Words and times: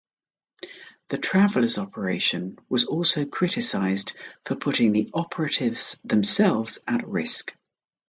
The 1.09 1.19
travelers 1.19 1.77
operation 1.77 2.57
was 2.67 2.85
also 2.85 3.23
criticized 3.23 4.13
for 4.45 4.55
putting 4.55 4.93
the 4.93 5.11
operatives 5.13 5.95
themselves 6.03 6.79
at 6.87 7.07
risk. 7.07 7.53